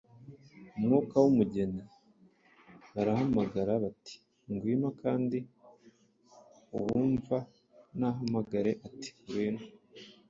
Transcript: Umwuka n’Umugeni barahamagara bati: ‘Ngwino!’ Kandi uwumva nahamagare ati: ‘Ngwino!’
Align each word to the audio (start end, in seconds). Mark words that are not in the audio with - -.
Umwuka 0.77 1.15
n’Umugeni 1.23 1.81
barahamagara 2.93 3.73
bati: 3.83 4.15
‘Ngwino!’ 4.51 4.89
Kandi 5.01 5.37
uwumva 6.77 7.37
nahamagare 7.99 8.71
ati: 8.87 9.09
‘Ngwino!’ 9.23 9.63